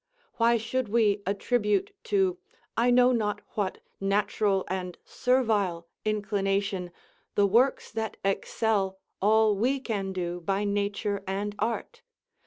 Why 0.37 0.57
should 0.57 0.89
we 0.89 1.21
attribute 1.27 1.93
to 2.05 2.39
I 2.75 2.89
know 2.89 3.11
not 3.11 3.41
what 3.53 3.81
natural 3.99 4.65
and 4.67 4.97
servile 5.05 5.85
inclination 6.03 6.89
the 7.35 7.45
works 7.45 7.91
that 7.91 8.17
excel 8.25 8.97
all 9.21 9.55
we 9.55 9.79
can 9.79 10.11
do 10.11 10.39
by 10.41 10.63
nature 10.63 11.21
and 11.27 11.53
art? 11.59 12.01